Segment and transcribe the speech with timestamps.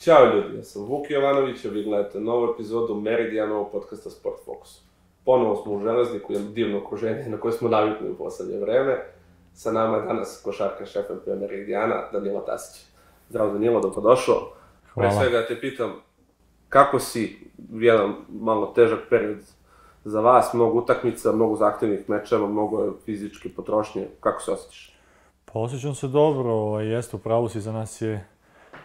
[0.00, 4.82] Ćao ljudi, ja sam Vuk Jovanović, a vi gledate novu epizodu Meridijanovog podcasta Sport Focus.
[5.24, 8.98] Ponovo smo u Železniku, jedno divno okruženje na koje smo navikli u poslednje vreme.
[9.54, 12.86] Sa nama je danas košarka šef MP Meridijana, Danilo Tasić.
[13.28, 14.52] Zdravo Danilo, dobrodošao.
[14.94, 15.10] Hvala.
[15.10, 15.92] Pre svega te pitam,
[16.68, 19.38] kako si jedan malo težak period
[20.04, 24.96] za vas, mnogo utakmica, mnogo zahtevnih mečeva, mnogo fizičke potrošnje, kako se osjećaš?
[25.44, 28.29] Pa osjećam se dobro, ovaj, jeste, u pravu si, za nas je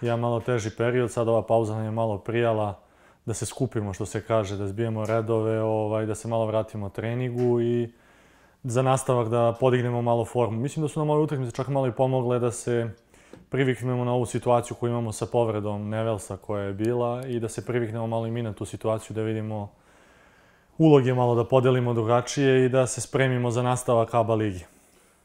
[0.02, 2.80] jedan malo teži period, sad ova pauza nam je malo prijala
[3.26, 7.62] da se skupimo, što se kaže, da zbijemo redove, ovaj, da se malo vratimo treningu
[7.62, 7.90] i
[8.63, 10.59] za nastavak da podignemo malo formu.
[10.59, 12.89] Mislim da su nam ove utakmice čak malo i pomogle da se
[13.50, 17.66] priviknemo na ovu situaciju koju imamo sa povredom Nevelsa koja je bila i da se
[17.66, 19.69] priviknemo malo i mi na tu situaciju, da vidimo
[20.78, 24.66] uloge malo da podelimo drugačije i da se spremimo za nastavak ABA ligi.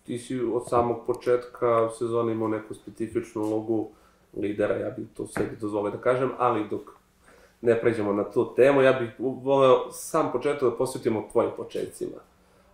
[0.06, 3.88] Ti si od samog početka sezone imao neku specifičnu ulogu
[4.36, 6.80] lidera, ja bih to sebi dozvolio da kažem, ali dok
[7.60, 12.16] ne pređemo na tu temu, ja bih voleo sam početak da posvetimo tvojim početcima.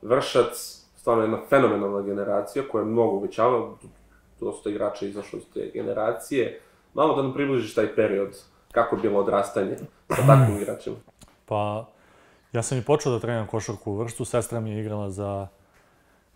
[0.03, 3.75] Vršac, stvarno jedna fenomenalna generacija koja je mnogo uvećavala,
[4.41, 6.61] dosta igrača izašlo iz te generacije.
[6.95, 9.77] Malo da nam približiš taj period, kako je bilo odrastanje
[10.09, 10.97] sa takvim igračima.
[11.47, 11.87] Pa,
[12.53, 15.49] ja sam i počeo da treniram košarku u Vrštu, sestra mi je igrala za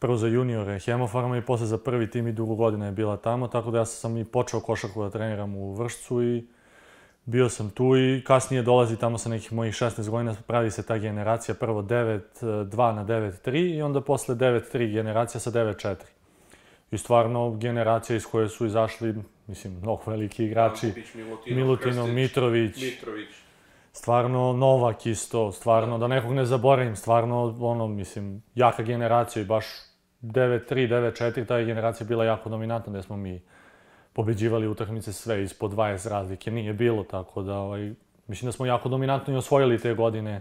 [0.01, 3.49] prvo za juniore Hemofarma i posle za prvi tim i dugo godina je bila tamo,
[3.49, 6.47] tako da ja sam i počeo košarku da treniram u Vršcu i
[7.25, 10.99] bio sam tu i kasnije dolazi tamo sa nekih mojih 16 godina, pravi se ta
[10.99, 15.97] generacija, prvo 9-2 na 9-3 i onda posle 9-3 generacija sa 9-4.
[16.91, 19.15] I stvarno generacija iz koje su izašli,
[19.47, 20.93] mislim, mnogo veliki igrači.
[21.15, 23.29] Milutinov, Milutinov, Krstić, Mitrović, Mitrović.
[23.93, 29.65] stvarno Novak isto, stvarno, da nekog ne zaboravim, stvarno, ono, mislim, jaka generacija i baš
[30.23, 33.41] 9-3, 9-4, ta je generacija bila jako dominantna, gde smo mi
[34.13, 37.93] pobeđivali utakmice sve ispod 20 razlike, nije bilo, tako da, ovaj,
[38.27, 40.41] mislim da smo jako dominantno i osvojili te godine.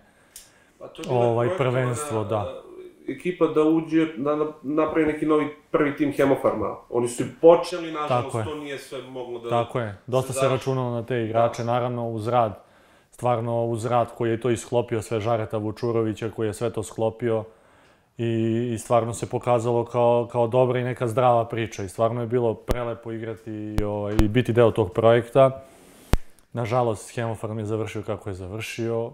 [0.80, 2.62] Pa to je Ovaj, prvenstvo, da.
[3.08, 6.76] Ekipa da uđe, da na- napravi neki novi prvi tim Hemofarma.
[6.90, 9.50] Oni su počeli, nažalost, to nije sve moglo da...
[9.50, 10.54] Tako je, dosta se završi.
[10.56, 12.64] računalo na te igrače, naravno uz rad,
[13.12, 17.44] stvarno uz rad koji je to isklopio, sve Žareta Vučurovića koji je sve to sklopio
[18.20, 22.28] i, i stvarno se pokazalo kao, kao dobra i neka zdrava priča i stvarno je
[22.28, 25.64] bilo prelepo igrati i, ovaj, i biti deo tog projekta.
[26.54, 29.12] Nažalost, Hemofarm je završio kako je završio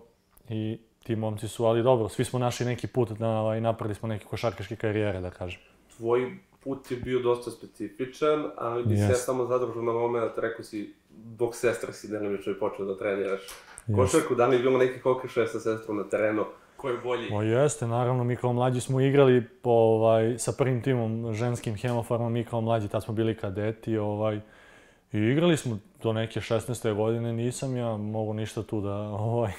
[0.50, 4.08] i ti momci su, ali dobro, svi smo našli neki put na, ovaj, napravili smo
[4.08, 5.62] neke košarkaške karijere, da kažem.
[5.98, 10.64] Tvoj put je bio dosta specifičan, ali bi se ja samo zadržao na moment, rekao
[10.64, 13.96] si, dok sestra si delimično i počeo da treniraš Jeste.
[13.96, 16.46] košarku, da li je bilo nekih okršaja sa sestrom na terenu,
[16.78, 17.30] ko je bolji?
[17.34, 22.34] O jeste, naravno, mi kao mlađi smo igrali po, ovaj, sa prvim timom ženskim hemofarmom,
[22.34, 24.40] mi kao mlađi, tad smo bili kadeti, ovaj,
[25.12, 26.94] i igrali smo do neke 16.
[26.96, 29.52] godine, nisam ja mogu ništa tu da, ovaj,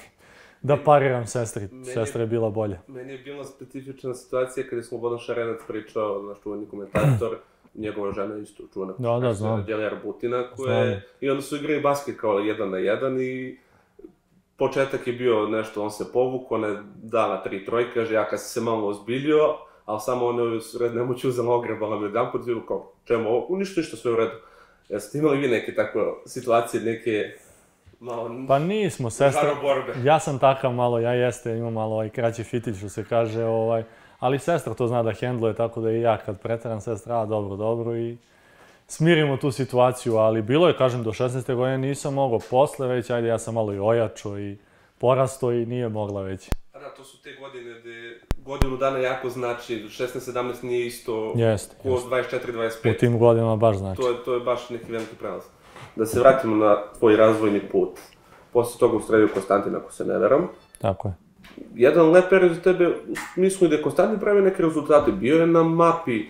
[0.61, 2.79] da pariram sestri, Meni- sestra je bila bolja.
[2.87, 7.37] Meni je bila specifična situacija kada je Slobodan Šarenac pričao, naš čuveni komentator,
[7.75, 9.63] njegova žena je isto čuvena Da, da, znam.
[9.65, 13.57] Djelija Butina, koja je, i onda su igrali basket kao jedan na jedan i
[14.57, 18.39] početak je bio nešto, on se povukao, ona je dala tri trojke, kaže, ja kad
[18.39, 22.47] sam se malo ozbiljio, ali samo je u sred nemoći uzela ogrebala me jedan put,
[22.47, 24.35] i kao, čemu ovo, ništa, ništa, sve u redu.
[24.89, 27.31] Jeste imali vi neke takve situacije, neke,
[27.99, 29.55] malo, Pa nismo, sestra,
[30.03, 33.83] ja sam takav malo, ja jeste, imam malo ovaj kraći fitić, što se kaže, ovaj,
[34.19, 37.55] ali sestra to zna da hendluje, tako da i ja kad preteram sestra, a dobro,
[37.55, 38.17] dobro i
[38.87, 41.55] smirimo tu situaciju, ali bilo je, kažem, do 16.
[41.55, 44.57] godine nisam mogao, posle već, ajde, ja sam malo i ojačo i
[44.97, 46.49] porasto i nije mogla već.
[46.73, 51.89] Da, to su te godine gde godinu dana jako znači, 16-17 nije isto Jeste, ko
[51.89, 52.37] jeste.
[52.37, 52.95] 24-25.
[52.95, 54.01] U tim godinama baš znači.
[54.01, 55.43] To je, to je baš neki veliki prelaz.
[55.95, 57.99] Da se vratimo na tvoj razvojni put.
[58.53, 60.47] Posle toga ustredio Konstantin, ako se ne veram.
[60.81, 61.13] Tako je.
[61.75, 65.11] Jedan lep period za tebe, u smislu i da je Konstantin pravio neke rezultate.
[65.11, 66.25] Bio je na mapi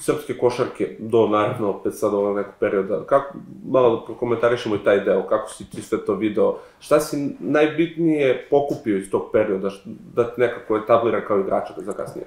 [0.00, 3.04] srpske košarke do, naravno, opet sad ovog nekog perioda.
[3.06, 7.36] Kako, malo da prokomentarišemo i taj deo, kako si ti sve to video, šta si
[7.40, 9.70] najbitnije pokupio iz tog perioda,
[10.14, 12.26] da te nekako etablira kao igrača za kasnije?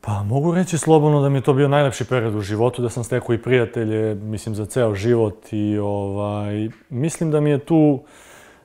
[0.00, 3.04] Pa mogu reći slobodno da mi je to bio najlepši period u životu, da sam
[3.04, 8.00] stekao i prijatelje, mislim, za ceo život i ovaj, mislim da mi je tu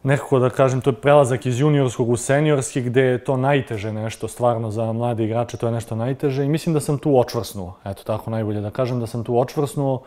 [0.05, 4.27] nekako da kažem, to je prelazak iz juniorskog u seniorski gde je to najteže nešto,
[4.27, 8.03] stvarno za mlade igrače to je nešto najteže i mislim da sam tu očvrsnuo, eto
[8.03, 10.01] tako najbolje da kažem, da sam tu očvrsnuo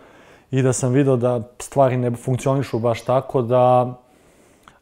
[0.50, 3.94] i da sam video da stvari ne funkcionišu baš tako da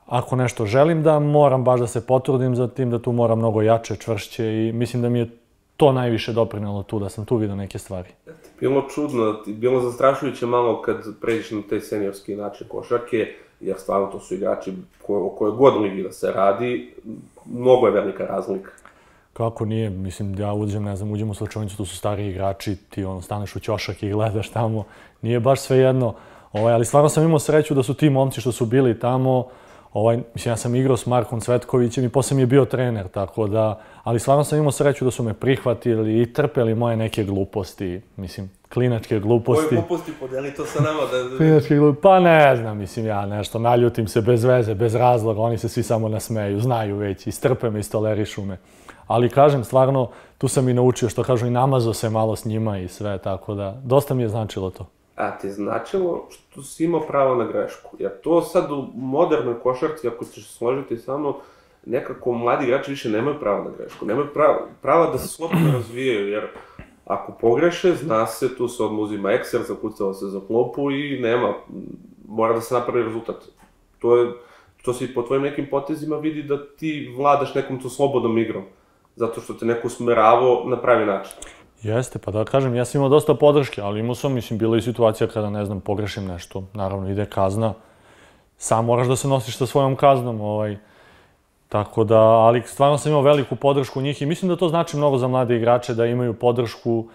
[0.06, 3.62] ako nešto želim da moram baš da se potrudim za tim, da tu moram mnogo
[3.62, 5.30] jače, čvršće i mislim da mi je
[5.76, 8.08] to najviše doprinelo tu, da sam tu vidio neke stvari.
[8.60, 13.26] Bilo čudno, bilo zastrašujuće malo kad pređeš na taj seniorski način košarke,
[13.60, 14.72] jer stvarno to su igrači
[15.06, 16.94] ko, o kojoj god ligi da se radi,
[17.44, 18.70] mnogo je velika razlika.
[19.32, 23.04] Kako nije, mislim, ja uđem, ne znam, uđem u slučajnicu, tu su stari igrači, ti
[23.04, 24.84] ono, staneš u ćošak i gledaš tamo,
[25.22, 26.14] nije baš sve jedno,
[26.52, 29.48] ovaj, ali stvarno sam imao sreću da su ti momci što su bili tamo,
[29.92, 33.46] ovaj, mislim, ja sam igrao s Markom Cvetkovićem i posle mi je bio trener, tako
[33.46, 38.00] da, ali stvarno sam imao sreću da su me prihvatili i trpeli moje neke gluposti,
[38.16, 39.68] mislim, klinačke gluposti.
[39.68, 41.36] Koje gluposti podeli to sa nama da...
[41.36, 45.58] Klinačke gluposti, pa ne znam, mislim, ja nešto, naljutim se bez veze, bez razloga, oni
[45.58, 48.58] se svi samo nasmeju, znaju već, istrpe me, istolerišu me.
[49.06, 52.78] Ali kažem, stvarno, tu sam i naučio, što kažu, i namazo se malo s njima
[52.78, 54.86] i sve, tako da, dosta mi je značilo to.
[55.16, 57.96] A ti značilo što si imao pravo na grešku.
[57.98, 61.34] Jer to sad u modernoj košarci, ako ćeš složiti sa mnom,
[61.86, 64.06] nekako mladi igrači više nemaju pravo na grešku.
[64.06, 66.46] Nemaju prava, prava da se slobodno razvijaju, jer
[67.06, 71.54] ako pogreše, zna se, tu se odmah uzima ekser, zakucava se za klopu i nema,
[72.28, 73.36] mora da se napravi rezultat.
[73.98, 74.32] To je,
[74.84, 78.64] to se po tvojim nekim potezima vidi da ti vladaš nekom tu slobodnom igrom,
[79.16, 81.32] zato što te neko usmeravao na pravi način.
[81.82, 84.82] Jeste, pa da kažem, ja sam imao dosta podrške, ali imao sam, mislim, bila i
[84.82, 87.74] situacija kada, ne znam, pogrešim nešto, naravno ide kazna,
[88.58, 90.76] sam moraš da se nosiš sa svojom kaznom, ovaj,
[91.68, 95.18] tako da, ali stvarno sam imao veliku podršku njih i mislim da to znači mnogo
[95.18, 97.08] za mlade igrače da imaju podršku.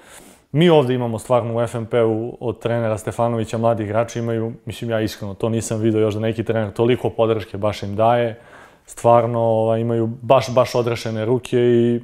[0.52, 5.34] Mi ovde imamo stvarno u FNP-u od trenera Stefanovića mladi igrači imaju, mislim ja iskreno,
[5.34, 8.40] to nisam video još da neki trener toliko podrške baš im daje,
[8.86, 12.02] stvarno ovaj, imaju baš, baš odrešene ruke i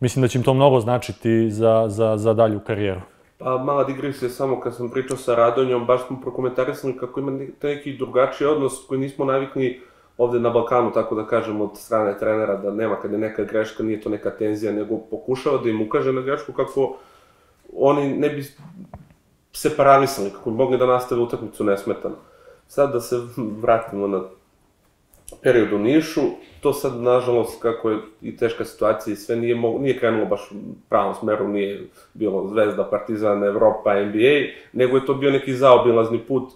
[0.00, 3.00] mislim da će im to mnogo značiti za, za, za dalju karijeru.
[3.38, 7.96] Pa mala digresija samo kad sam pričao sa Radonjom, baš smo prokomentarisali kako ima neki
[7.96, 9.80] drugačiji odnos koji nismo navikli
[10.20, 13.82] ovde na Balkanu, tako da kažem, od strane trenera, da nema kad je neka greška,
[13.82, 16.96] nije to neka tenzija, nego pokušava da im ukaže na grešku kako
[17.76, 18.44] oni ne bi
[19.52, 22.16] se paralisali, kako bi mogli da nastave utakmicu nesmetano.
[22.68, 23.16] Sad da se
[23.60, 24.22] vratimo na
[25.42, 26.20] period u Nišu,
[26.60, 30.50] to sad, nažalost, kako je i teška situacija i sve, nije, mogu, nije krenulo baš
[30.88, 36.52] pravom smeru, nije bilo Zvezda, Partizan, Evropa, NBA, nego je to bio neki zaobilazni put.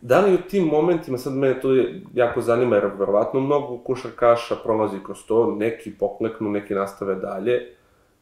[0.00, 4.56] Da li u tim momentima, sad mene to je jako zanima, jer verovatno mnogo košarkaša
[4.64, 7.76] prolazi kroz to, neki pokleknu, neki nastave dalje,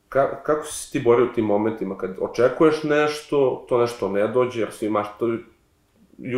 [0.08, 4.60] Ka, kako si ti borio u tim momentima kad očekuješ nešto, to nešto ne dođe,
[4.60, 5.26] jer svi imaš to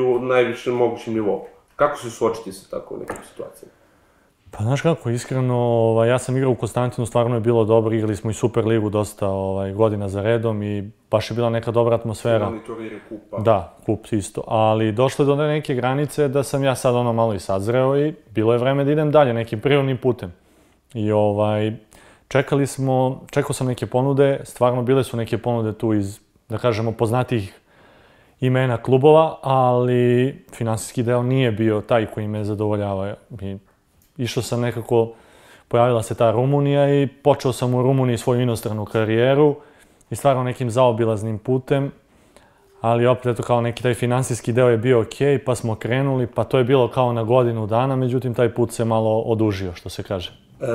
[0.06, 1.46] u najvišem mogućem nivou?
[1.76, 3.74] Kako se suočiti sa tako nekim situacijama?
[4.50, 8.16] Pa znaš kako, iskreno, ovaj, ja sam igrao u Konstantinu, stvarno je bilo dobro, igrali
[8.16, 11.96] smo i Super ligu dosta ovaj, godina za redom i baš je bila neka dobra
[11.96, 12.46] atmosfera.
[12.46, 13.38] Imali turnire kupa.
[13.38, 17.34] Da, kup isto, ali došlo je do neke granice da sam ja sad ono malo
[17.34, 20.32] i sazreo i bilo je vreme da idem dalje nekim prirodnim putem.
[20.94, 21.72] I ovaj,
[22.28, 26.92] čekali smo, čekao sam neke ponude, stvarno bile su neke ponude tu iz, da kažemo,
[26.92, 27.60] poznatih
[28.40, 33.14] imena klubova, ali finansijski deo nije bio taj koji me zadovoljava.
[33.40, 33.56] I
[34.18, 35.12] išao sam nekako,
[35.68, 39.56] pojavila se ta Rumunija i počeo sam u Rumuniji svoju inostranu karijeru
[40.10, 41.92] i stvarno nekim zaobilaznim putem,
[42.80, 46.44] ali opet eto kao neki taj finansijski deo je bio ok, pa smo krenuli, pa
[46.44, 50.02] to je bilo kao na godinu dana, međutim taj put se malo odužio, što se
[50.02, 50.32] kaže.
[50.60, 50.66] E,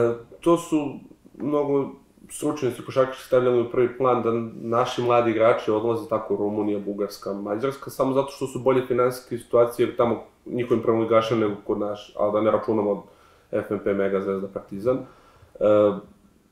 [0.41, 0.99] to su
[1.37, 1.91] mnogo
[2.29, 4.29] stručnjaci košarkaši stavljali u prvi plan da
[4.77, 9.87] naši mladi igrači odlaze tako Rumunija, Bugarska, Mađarska, samo zato što su bolje finansijske situacije,
[9.87, 13.03] jer tamo njihovim prvoligaša nego kod naš, ali da ne računamo
[13.51, 14.97] FNP, Mega, Zvezda, Partizan.
[14.97, 15.65] E,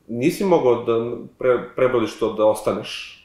[0.08, 3.20] nisi mogao da pre, prebrodiš to da ostaneš.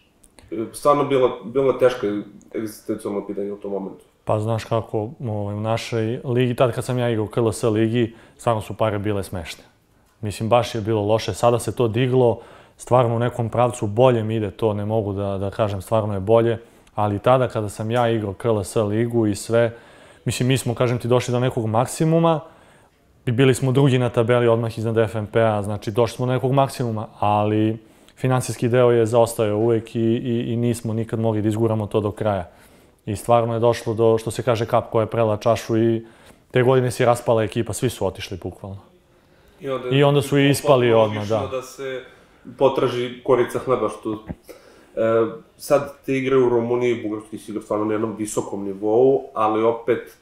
[0.73, 2.07] Stvarno bilo, bilo teško
[2.55, 4.05] egzistencijalno pitanje u tom momentu.
[4.25, 8.15] Pa znaš kako, ovaj, u našoj ligi, tad kad sam ja igrao u KLS ligi,
[8.37, 9.63] stvarno su pare bile smešne.
[10.21, 11.33] Mislim, baš je bilo loše.
[11.33, 12.41] Sada se to diglo,
[12.77, 16.19] stvarno u nekom pravcu bolje mi ide to, ne mogu da, da kažem, stvarno je
[16.19, 16.57] bolje.
[16.95, 19.75] Ali tada kada sam ja igrao KLS ligu i sve,
[20.25, 22.39] mislim, mi smo, kažem ti, došli do nekog maksimuma,
[23.25, 27.07] i bili smo drugi na tabeli odmah iznad FNP-a, znači došli smo do nekog maksimuma,
[27.19, 27.77] ali
[28.17, 32.11] finansijski deo je zaostao uvek i, i, i nismo nikad mogli da izguramo to do
[32.11, 32.49] kraja.
[33.05, 36.05] I stvarno je došlo do, što se kaže, kap koja je prela čašu i
[36.51, 38.77] te godine si raspala ekipa, svi su otišli bukvalno.
[39.59, 41.47] I onda, I onda su i ispali odmah, da.
[41.51, 42.03] da se
[42.57, 44.25] potraži korica hleba, što...
[44.95, 45.25] E,
[45.57, 49.63] sad te igre u Rumuniji i Bugarski si igra stvarno na jednom visokom nivou, ali
[49.63, 50.17] opet,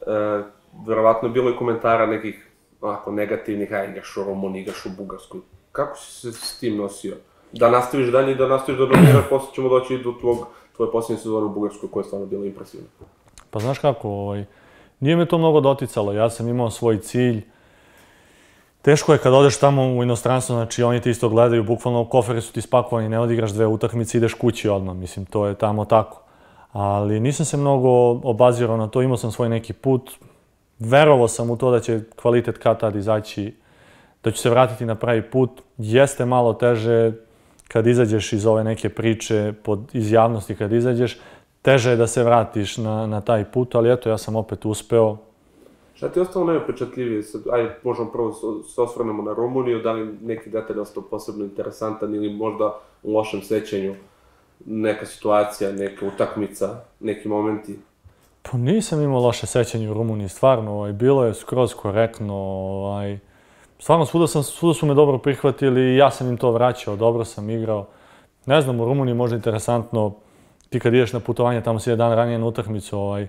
[0.00, 0.42] e,
[0.86, 2.48] verovatno bilo i komentara nekih
[2.80, 5.40] onako negativnih, aj igraš u Rumuniji, igraš u Bugarskoj.
[5.72, 7.16] Kako si se s tim nosio?
[7.52, 11.18] Da nastaviš dalje i da nastaviš da dominiraš, posle ćemo doći do tvog, tvoje posljednje
[11.18, 12.86] sezone u Bugarskoj, koja je stvarno bila impresivna.
[13.50, 14.44] Pa znaš kako, ovaj,
[15.00, 17.42] nije me to mnogo doticalo, ja sam imao svoj cilj,
[18.82, 22.52] Teško je kad odeš tamo u inostranstvo, znači oni te isto gledaju, bukvalno kofere su
[22.52, 26.22] ti spakovani, ne odigraš dve utakmice, ideš kući odmah, mislim, to je tamo tako.
[26.72, 30.10] Ali nisam se mnogo obazirao na to, imao sam svoj neki put,
[30.84, 33.54] verovao sam u to da će kvalitet kad tad izaći,
[34.24, 35.50] da će se vratiti na pravi put.
[35.78, 37.12] Jeste malo teže
[37.68, 41.18] kad izađeš iz ove neke priče, pod, iz javnosti kad izađeš,
[41.62, 45.16] teže je da se vratiš na, na taj put, ali eto, ja sam opet uspeo.
[45.94, 47.22] Šta ti je ostalo najupečatljivije?
[47.52, 52.32] Ajde, možemo prvo se osvrnemo na Rumuniju, da li neki detalj ostao posebno interesantan ili
[52.32, 53.94] možda u lošem sećanju
[54.66, 57.78] neka situacija, neka utakmica, neki momenti?
[58.42, 63.18] Pa nisam imao loše sećanje u Rumuniji, stvarno, ovaj, bilo je skroz korektno, ovaj,
[63.78, 67.24] stvarno svuda, sam, svuda su me dobro prihvatili i ja sam im to vraćao, dobro
[67.24, 67.86] sam igrao.
[68.46, 70.14] Ne znam, u Rumuniji možda interesantno,
[70.68, 73.26] ti kad ideš na putovanje, tamo si jedan ranije na utakmicu, ovaj,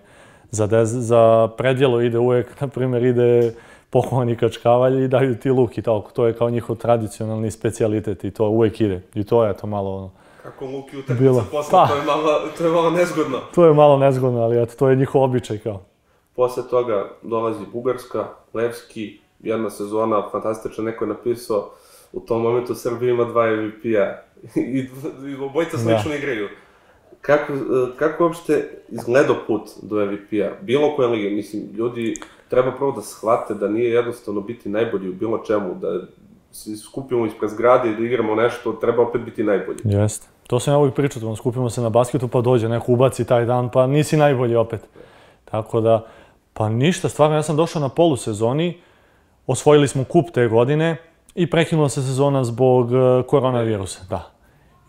[0.52, 3.54] za, dez, za predjelo ide uvek, na primjer, ide
[3.90, 6.12] pohovani kačkavalj i daju ti luk i tako.
[6.12, 9.02] To je kao njihov tradicionalni specialitet i to uvek ide.
[9.14, 10.10] I to je to malo ono,
[10.44, 11.88] Kako Luki utakmica posle, pa.
[11.88, 13.40] to, je malo, to je malo nezgodno.
[13.56, 15.82] To je malo nezgodno, ali eto, to je njihov običaj kao.
[16.36, 21.70] Posle toga dolazi Bugarska, Levski, jedna sezona fantastična, neko je napisao
[22.14, 24.16] u tom momentu Srbija ima dva MVP-a
[24.60, 24.90] i,
[25.30, 26.16] i obojica slično da.
[26.16, 26.50] igraju.
[27.22, 27.54] Kako,
[27.98, 30.50] kako uopšte izgledao put do MVP-a?
[30.62, 32.14] Bilo koje lige, mislim, ljudi
[32.50, 36.02] treba prvo da shvate da nije jednostavno biti najbolji u bilo čemu, da
[36.54, 39.80] se skupimo ispred zgrade i da igramo nešto, treba opet biti najbolji.
[39.84, 40.28] Jeste.
[40.48, 43.46] To sam ja uvijek pričao, on skupimo se na basketu pa dođe neko ubaci taj
[43.46, 44.82] dan, pa nisi najbolji opet.
[45.46, 46.06] Tako da,
[46.54, 48.78] pa ništa, stvarno, ja sam došao na polusezoni,
[49.48, 50.98] osvojili smo kup te godine
[51.36, 54.32] i prekinula se sezona zbog e, koronavirusa, da.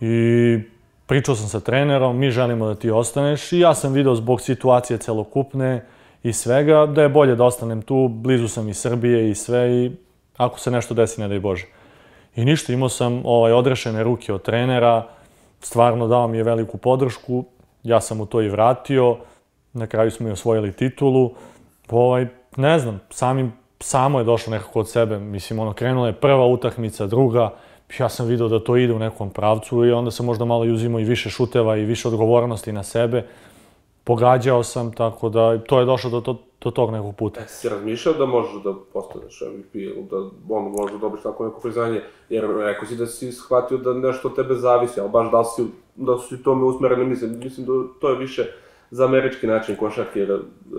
[0.00, 0.59] I
[1.06, 4.99] pričao sam sa trenerom, mi želimo da ti ostaneš i ja sam video zbog situacije
[4.99, 5.87] celokupne
[6.23, 9.90] i svega da je bolje da ostanem tu, blizu sam i Srbije i sve i
[10.36, 11.66] ako se nešto desi, ne daj Bože.
[12.36, 15.06] I ništa, imao sam ovaj, odrešene ruke od trenera,
[15.60, 17.44] stvarno dao mi je veliku podršku,
[17.82, 19.16] ja sam mu to i vratio,
[19.72, 21.30] na kraju smo i osvojili titulu.
[21.90, 22.26] Ovaj,
[22.56, 27.06] ne znam, samim, samo je došlo nekako od sebe, mislim, ono, krenula je prva utakmica,
[27.06, 27.54] druga,
[27.98, 31.00] ja sam video da to ide u nekom pravcu i onda sam možda malo uzimao
[31.00, 33.26] i više šuteva i više odgovornosti na sebe.
[34.04, 37.40] Pogađao sam, tako da to je došlo do, do, do tog nekog puta.
[37.40, 40.16] E, si razmišljao da možeš da postaneš MVP ili da
[40.49, 44.28] on može da dobiš tako neko priznanje, jer rekao si da si shvatio da nešto
[44.28, 45.64] od tebe zavisi, ali baš da si,
[45.97, 48.47] da si tome usmereni, mislim, mislim da to je više
[48.90, 50.26] za američki način košarke,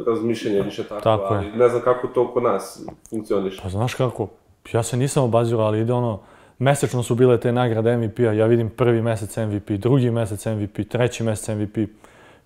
[0.08, 1.56] razmišljanje više tako, tako ali je.
[1.56, 3.62] ne znam kako to kod nas funkcioniše.
[3.64, 4.28] Pa znaš kako,
[4.74, 6.20] ja se nisam obazirao, ali ide ono,
[6.60, 11.24] mesečno su bile te nagrade MVP-a, ja vidim prvi mesec MVP, drugi mesec MVP, treći
[11.24, 11.78] mesec MVP.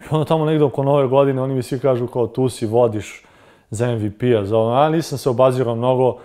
[0.01, 3.24] I onda tamo negde oko nove godine oni mi svi kažu kao tu si, vodiš,
[3.69, 6.17] za MVP-a, za ono, a nisam se obazirao mnogo,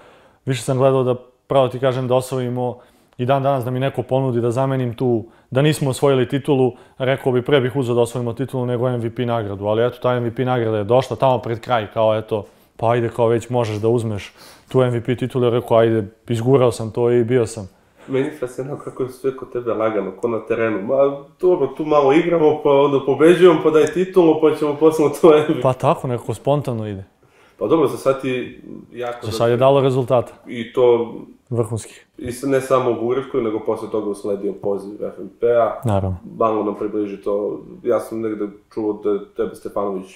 [0.46, 1.14] više sam gledao da,
[1.46, 2.78] pravo ti kažem, da osvojimo
[3.18, 7.32] i dan danas da mi neko ponudi da zamenim tu, da nismo osvojili titulu, rekao
[7.32, 10.78] bi pre bih uzao da osvojimo titulu nego MVP nagradu, ali eto, ta MVP nagrada
[10.78, 12.44] je došla tamo pred kraj, kao eto,
[12.76, 14.32] pa ajde, kao već možeš da uzmeš
[14.68, 17.68] tu MVP titulu, rekao ajde, izgurao sam to i bio sam.
[18.08, 20.82] Meni fascinantno kako je sve kod tebe lagano, ko na terenu.
[20.82, 25.28] Ma, dobro, tu malo igramo, pa onda pobeđujemo, pa daj titulu, pa ćemo posle to
[25.28, 25.62] MVP.
[25.62, 27.04] Pa tako, nekako spontano ide.
[27.58, 29.26] Pa dobro, za sad ti jako...
[29.26, 30.32] Za sad je dalo rezultata.
[30.46, 31.14] I to...
[31.50, 32.06] Vrhunskih.
[32.18, 35.80] I ne samo u Bugarskoj, nego posle toga usledio poziv FNP-a.
[35.84, 36.16] Naravno.
[36.36, 37.60] Malo nam približi to.
[37.82, 40.06] Ja sam negde čuo da tebe Stefanović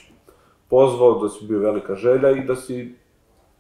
[0.68, 2.95] pozvao, da si bio velika želja i da si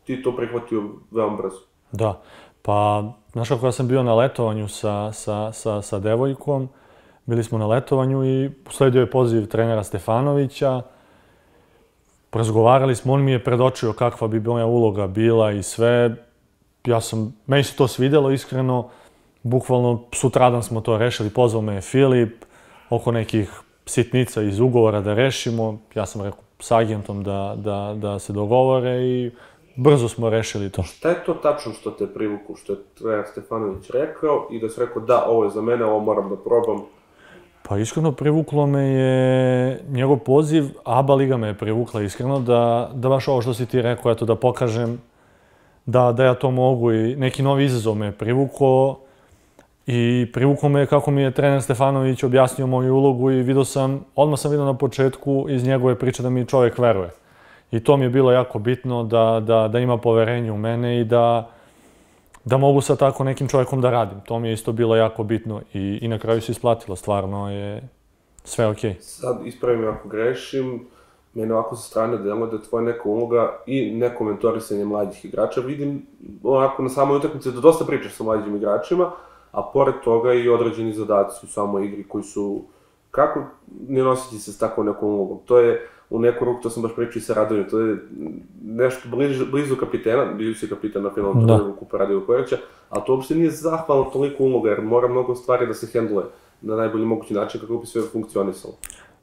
[0.04, 1.60] ti to prihvatio veoma brzo.
[1.92, 2.20] Da.
[2.62, 6.68] Pa, znaš kako ja sam bio na letovanju sa, sa, sa, sa devojkom,
[7.26, 10.82] bili smo na letovanju i usledio je poziv trenera Stefanovića,
[12.32, 16.16] razgovarali smo, on mi je predočio kakva bi moja uloga bila i sve.
[16.84, 18.88] Ja sam, meni se to svidelo iskreno,
[19.42, 22.44] bukvalno sutradan smo to rešili, pozvao me je Filip,
[22.90, 25.78] oko nekih sitnica iz ugovora da rešimo.
[25.94, 29.30] Ja sam rekao s agentom da, da, da se dogovore i
[29.76, 30.82] brzo smo rešili to.
[30.82, 34.80] Šta je to tačno što te privuku, što je trener Stefanović rekao i da si
[34.80, 36.82] rekao da, ovo je za mene, ovo moram da probam,
[37.68, 43.08] Pa iskreno privuklo me je njegov poziv, ABA Liga me je privukla iskreno, da, da
[43.08, 45.00] baš ovo što si ti rekao, eto da pokažem
[45.86, 48.98] da, da ja to mogu i neki novi izazov me je privukao
[49.86, 54.38] i privuklo me kako mi je trener Stefanović objasnio moju ulogu i vidio sam, odmah
[54.38, 57.10] sam vidio na početku iz njegove priče da mi čovjek veruje.
[57.70, 61.04] I to mi je bilo jako bitno da, da, da ima poverenje u mene i
[61.04, 61.50] da,
[62.48, 64.20] da mogu sa tako nekim čovjekom da radim.
[64.20, 67.88] To mi je isto bilo jako bitno i, i na kraju se isplatilo, stvarno je
[68.44, 68.90] sve okej.
[68.90, 69.00] Okay.
[69.00, 70.86] Sad ispravim ako grešim,
[71.34, 75.60] mene ovako sa strane deluje da je tvoja neka uloga i neko mentorisanje mlađih igrača.
[75.60, 76.06] Vidim
[76.42, 79.10] onako na samoj utakmici da dosta pričaš sa mlađim igračima,
[79.52, 82.62] a pored toga i određeni zadaci u samoj igri koji su...
[83.10, 83.40] Kako
[83.88, 85.38] ne nositi se s takvom nekom ulogom?
[85.44, 87.96] To je u neku ruku, to sam baš pričao i sa Radovim, to je
[88.64, 91.56] nešto blizu, blizu kapitena, bio si kapitan na finalnom Da.
[91.56, 92.56] turniru Kupa Radio Kojevića,
[92.90, 96.26] ali to uopšte nije zahvalno toliko uloga, jer mora mnogo stvari da se hendluje
[96.60, 98.74] na najbolji mogući način kako bi sve funkcionisalo.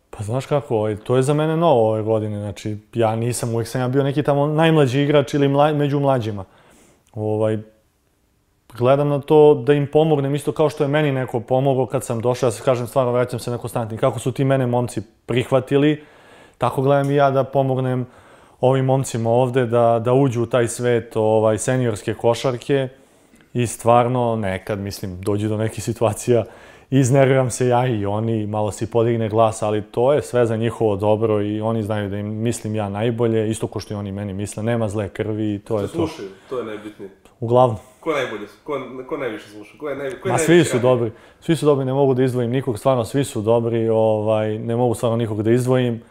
[0.09, 3.67] Pa znaš kako, ovaj, to je za mene novo ove godine, znači ja nisam, uvijek
[3.67, 6.45] sam ja bio neki tamo najmlađi igrač ili mla, među mlađima.
[7.13, 7.57] Ovaj,
[8.77, 12.21] gledam na to da im pomognem isto kao što je meni neko pomogao kad sam
[12.21, 16.03] došao, ja se kažem stvarno vraćam se na Konstantin, kako su ti mene momci prihvatili,
[16.57, 18.05] tako gledam i ja da pomognem
[18.61, 22.87] ovim momcima ovde da, da uđu u taj svet ovaj, seniorske košarke
[23.53, 26.43] i stvarno nekad, mislim, dođe do nekih situacija,
[26.89, 30.95] iznerviram se ja i oni, malo se podigne glas, ali to je sve za njihovo
[30.95, 34.33] dobro i oni znaju da im mislim ja najbolje, isto ko što i oni meni
[34.33, 35.93] misle, nema zle krvi i to je to.
[35.93, 37.09] Slušaju, to je najbitnije.
[37.39, 37.77] Uglavnom.
[37.99, 40.89] Ko najbolje, ko, ko najviše sluša, ko je, naj, ko je Ma svi su radio?
[40.89, 44.75] dobri, svi su dobri, ne mogu da izdvojim nikog, stvarno svi su dobri, ovaj, ne
[44.75, 46.01] mogu stvarno nikog da izdvojim.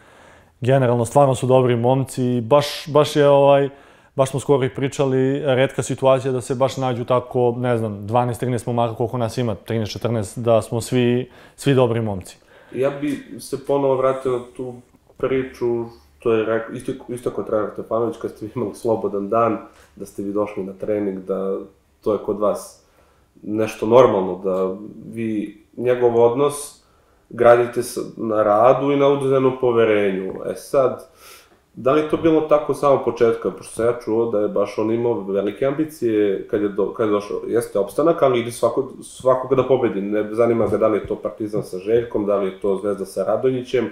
[0.64, 3.68] Generalno stvarno su dobri momci i baš, baš je ovaj,
[4.16, 8.66] baš smo skoro i pričali, redka situacija da se baš nađu tako, ne znam, 12-13
[8.66, 12.36] momaka koliko nas ima, 13-14, da smo svi, svi dobri momci.
[12.74, 14.74] Ja bi se ponovo vratio na tu
[15.16, 15.84] priču,
[16.18, 19.58] to je rekao, isto, isto kao trener Stefanović, kad ste imali slobodan dan,
[19.96, 21.58] da ste vi došli na trening, da
[22.04, 22.82] to je kod vas
[23.42, 24.76] nešto normalno, da
[25.12, 26.83] vi njegov odnos
[27.30, 27.80] gradite
[28.16, 30.32] na radu i na udazenom poverenju.
[30.50, 31.06] E sad,
[31.74, 34.90] da li to bilo tako samo početka, pošto sam ja čuo da je baš on
[34.90, 39.54] imao velike ambicije kad je, do, kad je došao, jeste opstanak, ali ide svako, svakoga
[39.54, 42.60] da pobedi, ne zanima ga da li je to Partizan sa Željkom, da li je
[42.60, 43.88] to Zvezda sa Radonjićem,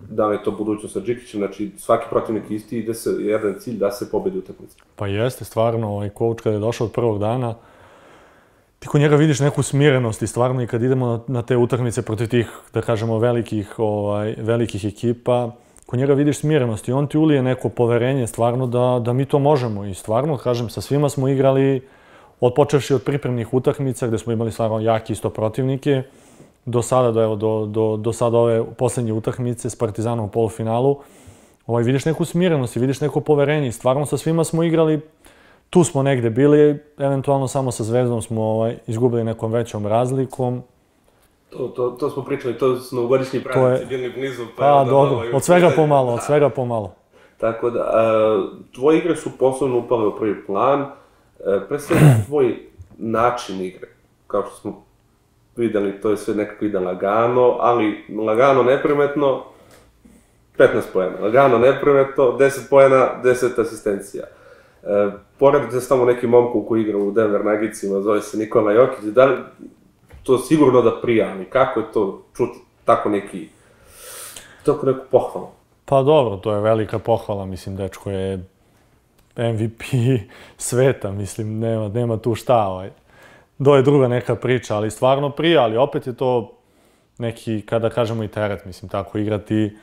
[0.00, 3.78] da li je to budućnost sa Džikićem, znači svaki protivnik isti, ide se jedan cilj
[3.78, 4.76] da se pobedi utakmica.
[4.96, 7.54] Pa jeste, stvarno, ovaj coach kada je došao od prvog dana,
[8.82, 12.28] ti kod njega vidiš neku smirenost i stvarno i kad idemo na, te utakmice protiv
[12.28, 15.50] tih, da kažemo, velikih, ovaj, velikih ekipa,
[15.86, 19.38] kod njega vidiš smirenost i on ti ulije neko poverenje stvarno da, da mi to
[19.38, 19.84] možemo.
[19.84, 21.86] I stvarno, kažem, sa svima smo igrali,
[22.40, 26.02] od počevši od pripremnih utakmica gde smo imali stvarno jaki isto protivnike,
[26.66, 30.98] do sada, do, evo, do, do, do sada ove poslednje utakmice s Partizanom u polufinalu,
[31.66, 35.00] ovaj, vidiš neku smirenost i vidiš neko poverenje i stvarno sa svima smo igrali,
[35.72, 40.62] tu smo negde bili, eventualno samo sa Zvezdom smo ovaj, izgubili nekom većom razlikom.
[41.50, 45.26] To, to, to smo pričali, to su novogodišnji je- praznici bili blizu, pa, Pa dobro,
[45.26, 46.22] i od svega pomalo, od Da.
[46.22, 46.94] svega pomalo.
[47.38, 50.86] Tako da, a, tvoje igre su poslovno upale u prvi plan, e,
[51.68, 52.56] pre svega tvoj
[52.98, 53.88] način igre,
[54.26, 54.82] kao što smo
[55.56, 59.42] videli, to je sve nekako ide lagano, ali lagano neprimetno,
[60.58, 64.24] 15 poena, lagano neprimetno, 10 poena, 10 asistencija.
[64.82, 69.04] E, pored da tamo neki momku koji igra u Denver Nuggetsima, zove se Nikola Jokić,
[69.04, 69.36] da li
[70.22, 73.48] to sigurno da prija, ali kako je to čuti tako neki,
[74.64, 75.48] tako neku pohvalu?
[75.84, 78.44] Pa dobro, to je velika pohvala, mislim, dečko je
[79.36, 79.82] MVP
[80.56, 82.90] sveta, mislim, nema, nema tu šta, ovaj.
[83.58, 86.52] Do je druga neka priča, ali stvarno prija, ali opet je to
[87.18, 89.76] neki, kada kažemo i teret, mislim, tako igrati.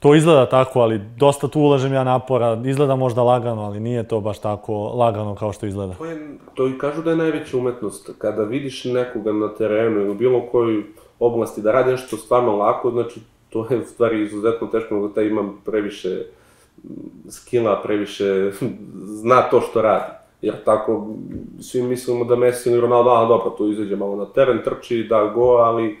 [0.00, 4.20] To izgleda tako, ali dosta tu ulažem ja napora, izgleda možda lagano, ali nije to
[4.20, 5.94] baš tako lagano kao što izgleda.
[5.94, 8.10] To, je, to i kažu da je najveća umetnost.
[8.18, 10.82] Kada vidiš nekoga na terenu ili u bilo kojoj
[11.18, 15.26] oblasti da radi nešto stvarno lako, znači to je u stvari izuzetno teško, nego taj
[15.26, 16.22] ima previše
[17.30, 18.50] skila, previše
[19.20, 20.12] zna to što radi.
[20.42, 21.06] Jer tako,
[21.60, 25.24] svi mislimo da Messi ili Ronaldo, a dobro, to izađe malo na teren, trči, da
[25.24, 25.98] go, ali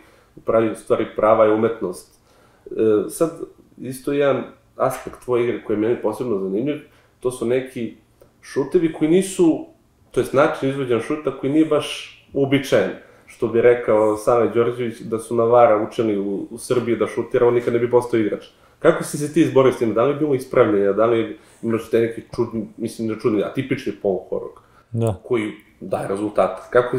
[0.72, 2.20] u stvari prava je umetnost.
[2.66, 2.70] E,
[3.08, 3.30] sad,
[3.78, 4.44] isto jedan
[4.76, 6.80] aspekt tvoje igre koji je meni posebno zanimljiv,
[7.20, 7.94] to su neki
[8.42, 9.66] šutevi koji nisu,
[10.10, 12.90] to jest način izvođen šuta koji nije baš uobičajen.
[13.26, 17.54] Što bi rekao Save Đorđević, da su Navara učili u, u Srbiji da šutira, on
[17.54, 18.44] nikad ne bi postao igrač.
[18.78, 19.94] Kako si se ti izborio s tim?
[19.94, 20.92] Da li je bilo ispravljenja?
[20.92, 24.62] Da li imaš te neki čudni, mislim ne čudni, atipični pol horog
[24.92, 25.20] Da.
[25.24, 26.60] koji daje rezultat?
[26.70, 26.96] Kako,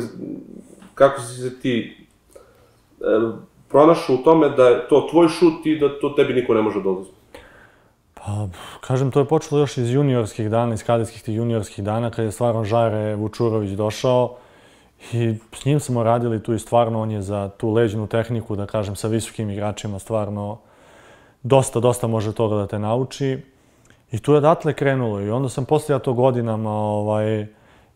[0.95, 1.97] kako si se ti
[3.01, 3.05] e,
[3.69, 6.81] pronašao u tome da je to tvoj šut i da to tebi niko ne može
[6.81, 7.13] da oduzme?
[8.13, 8.47] Pa,
[8.81, 12.31] kažem, to je počelo još iz juniorskih dana, iz kadetskih tih juniorskih dana, kad je
[12.31, 14.35] stvarno Žare Vučurović došao
[15.13, 18.65] i s njim smo radili tu i stvarno on je za tu leđnu tehniku, da
[18.65, 20.57] kažem, sa visokim igračima stvarno
[21.43, 23.37] dosta, dosta može toga da te nauči.
[24.11, 27.47] I tu je odatle krenulo i onda sam posle ja to godinama ovaj,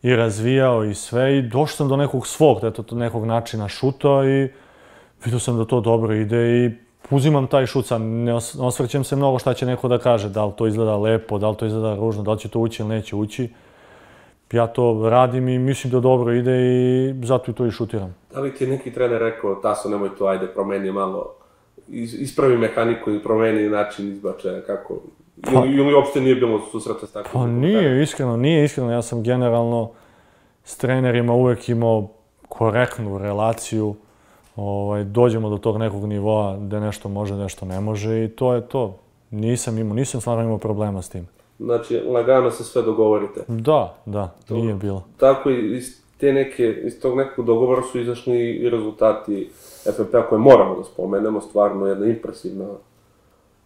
[0.02, 4.50] i razvijao i sve i došao sam do nekog svog, eto, nekog načina šuta i
[5.26, 6.72] vidio sam da to dobro ide i
[7.10, 10.30] uzimam taj šut sad, ne os- ne osvrćem se mnogo šta će neko da kaže,
[10.30, 12.82] da li to izgleda lepo, da li to izgleda ružno, da li će to ući
[12.82, 13.50] ili neće ući.
[14.52, 18.16] Ja to radim i mislim da dobro ide i zato i to i šutiram.
[18.34, 21.34] Da li ti je neki trener rekao, Taso, nemoj to, ajde, promeni malo,
[21.90, 25.00] ispravi mehaniku i promeni način izbačaja, kako...
[25.52, 27.32] Ili, ili uopšte nije bilo susreta s takvim?
[27.34, 28.92] Pa nije, iskreno, nije iskreno.
[28.92, 29.92] Ja sam generalno
[30.64, 32.08] s trenerima uvek imao
[32.50, 33.96] korektnu relaciju.
[34.56, 38.62] Ovaj, dođemo do tog nekog nivoa gde nešto može, nešto ne može i to je
[38.62, 38.96] to.
[39.32, 41.28] Nisam imao, nisam stvarno imao problema s tim.
[41.60, 43.42] Znači, lagano se sve dogovorite.
[43.48, 45.04] Da, da, to, nije bilo.
[45.18, 49.50] Tako i iz te neke, iz tog nekog dogovora su izašli i rezultati
[49.96, 52.68] FNP-a koje moramo da spomenemo, stvarno jedna impresivna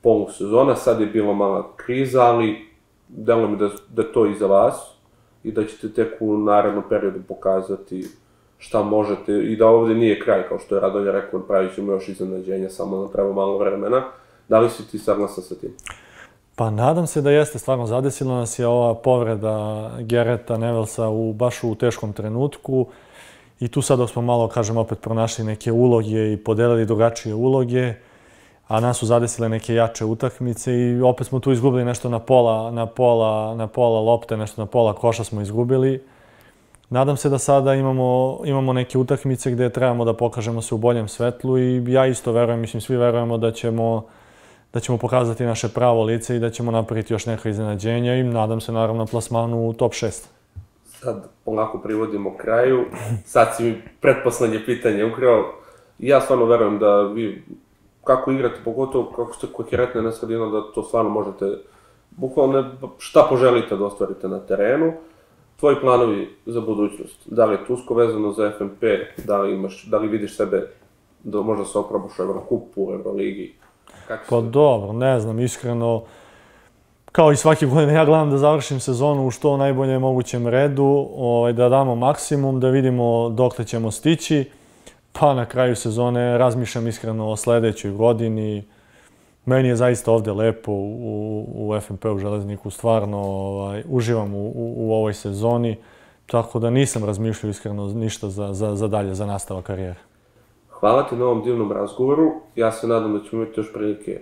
[0.02, 2.68] polusezona, sad je bila mala kriza, ali
[3.08, 4.96] delo mi da, da to i za vas
[5.44, 8.08] i da ćete tek u narednom periodu pokazati
[8.58, 12.08] šta možete i da ovde nije kraj, kao što je Radonja rekao, pravit ćemo još
[12.08, 14.04] iznenađenja, samo nam treba malo vremena.
[14.50, 15.74] Da li si ti saglasan sa tim?
[16.56, 21.64] Pa nadam se da jeste, stvarno zadesila nas je ova povreda Gereta Nevelsa u, baš
[21.64, 22.86] u teškom trenutku
[23.60, 27.94] i tu sad smo malo, kažem, opet pronašli neke uloge i podelili drugačije uloge,
[28.68, 32.72] a nas su zadesile neke jače utakmice i opet smo tu izgubili nešto na pola,
[32.72, 36.04] na pola, na pola lopte, nešto na pola koša smo izgubili.
[36.90, 41.08] Nadam se da sada imamo, imamo neke utakmice gde trebamo da pokažemo se u boljem
[41.08, 44.06] svetlu i ja isto verujem, mislim svi verujemo da ćemo
[44.76, 48.62] da ćemo pokazati naše pravo lice i da ćemo napraviti još neka iznenađenja i nadam
[48.62, 50.26] se naravno plasmanu u top 6.
[50.86, 52.86] Sad polako privodimo kraju.
[53.26, 55.44] Sad si mi pretposlednje pitanje ukrao.
[56.00, 57.44] Ja stvarno verujem da vi
[58.04, 61.46] kako igrate, pogotovo kako ste koherentne na sredinu, da to stvarno možete,
[62.12, 62.66] bukvalno
[62.98, 64.94] šta poželite da ostvarite na terenu.
[65.60, 68.84] Tvoji planovi za budućnost, da li je Tusko vezano za FNP,
[69.26, 70.68] da li, imaš, da li vidiš sebe
[71.24, 73.56] da možda se oprobaš u Evrokupu, u Euroligi?
[74.08, 74.48] Kako pa se...
[74.48, 76.04] dobro, ne znam, iskreno,
[77.12, 81.54] kao i svake godine, ja gledam da završim sezonu u što najbolje mogućem redu, ovaj,
[81.54, 84.50] da damo maksimum, da vidimo dokle ćemo stići.
[85.20, 88.64] Pa na kraju sezone razmišljam iskreno o sledećoj godini.
[89.46, 94.74] Meni je zaista ovde lepo u, u FNP u Železniku, stvarno ovaj, uživam u, u,
[94.78, 95.78] u ovoj sezoni,
[96.26, 100.00] tako da nisam razmišljao iskreno ništa za, za, za dalje, za nastava karijere.
[100.70, 102.32] Hvala ti na ovom divnom razgovoru.
[102.56, 104.22] Ja se nadam da ćemo imati još prilike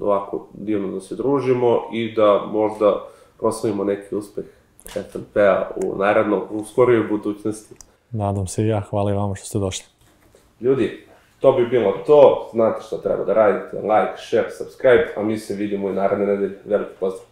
[0.00, 3.04] ovako divno da se družimo i da možda
[3.38, 4.44] proslavimo neki uspeh
[4.88, 7.74] FNP-a u naravno u skorijoj budućnosti.
[8.10, 8.80] Nadam se i ja.
[8.80, 9.86] Hvala i vama što ste došli.
[10.60, 11.06] Ljudi,
[11.42, 12.48] to bi bilo to.
[12.52, 13.76] Znate šta treba da radite.
[13.76, 16.58] Like, share, subscribe, a mi se vidimo i naredne nedelje.
[16.64, 17.31] Veliki pozdrav!